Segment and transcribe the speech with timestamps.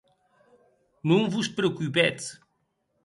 [1.09, 2.23] Non vos preocupetz.